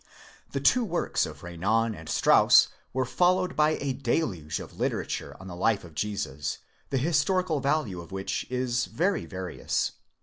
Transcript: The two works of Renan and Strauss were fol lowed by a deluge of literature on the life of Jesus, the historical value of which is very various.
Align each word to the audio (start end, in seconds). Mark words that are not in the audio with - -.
The 0.53 0.59
two 0.59 0.83
works 0.83 1.27
of 1.27 1.43
Renan 1.43 1.93
and 1.93 2.09
Strauss 2.09 2.69
were 2.91 3.05
fol 3.05 3.35
lowed 3.35 3.55
by 3.55 3.77
a 3.79 3.93
deluge 3.93 4.59
of 4.59 4.79
literature 4.79 5.37
on 5.39 5.45
the 5.45 5.55
life 5.55 5.83
of 5.83 5.93
Jesus, 5.93 6.57
the 6.89 6.97
historical 6.97 7.59
value 7.59 8.01
of 8.01 8.11
which 8.11 8.47
is 8.49 8.85
very 8.85 9.27
various. 9.27 9.91